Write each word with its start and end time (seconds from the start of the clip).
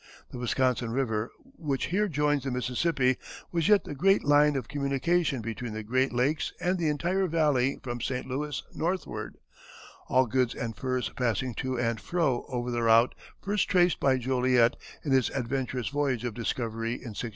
The 0.31 0.39
Wisconsin 0.39 0.89
River, 0.91 1.29
which 1.57 1.85
here 1.93 2.07
joins 2.07 2.43
the 2.43 2.49
Mississippi, 2.49 3.17
was 3.51 3.67
yet 3.67 3.83
the 3.83 3.93
great 3.93 4.23
line 4.23 4.55
of 4.55 4.67
communication 4.67 5.41
between 5.41 5.73
the 5.73 5.83
great 5.83 6.11
lakes 6.11 6.51
and 6.59 6.79
the 6.79 6.89
entire 6.89 7.27
valley 7.27 7.77
from 7.83 8.01
St. 8.01 8.25
Louis 8.25 8.63
northward, 8.73 9.35
all 10.07 10.25
goods 10.25 10.55
and 10.55 10.75
furs 10.75 11.09
passing 11.15 11.53
to 11.53 11.77
and 11.79 12.01
fro 12.01 12.45
over 12.47 12.71
the 12.71 12.81
route 12.81 13.13
first 13.43 13.69
traced 13.69 13.99
by 13.99 14.17
Joliet 14.17 14.75
in 15.03 15.11
his 15.11 15.29
adventurous 15.35 15.89
voyage 15.89 16.23
of 16.25 16.33
discovery 16.33 16.93
in 16.93 17.09
1673. 17.13 17.29